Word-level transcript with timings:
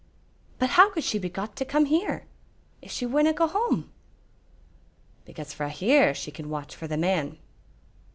"But 0.57 0.71
how 0.71 0.89
could 0.89 1.03
she 1.03 1.19
be 1.19 1.29
got 1.29 1.55
to 1.57 1.63
come 1.63 1.85
here, 1.85 2.25
if 2.81 2.89
she 2.91 3.05
winna 3.05 3.33
go 3.33 3.45
home?" 3.45 3.91
"Because 5.25 5.53
frae 5.53 5.69
here 5.69 6.15
she 6.15 6.31
can 6.31 6.49
watch 6.49 6.75
for 6.75 6.87
the 6.87 6.97
man." 6.97 7.37